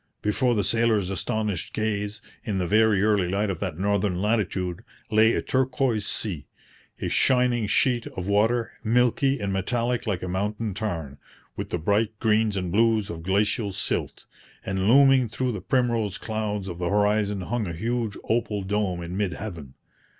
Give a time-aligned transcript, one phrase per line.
[0.23, 5.33] Before the sailors' astonished gaze, in the very early light of that northern latitude, lay
[5.33, 6.47] a turquoise sea
[6.99, 11.19] a shining sheet of water, milky and metallic like a mountain tarn,
[11.55, 14.25] with the bright greens and blues of glacial silt;
[14.65, 19.15] and looming through the primrose clouds of the horizon hung a huge opal dome in
[19.15, 19.75] mid heaven.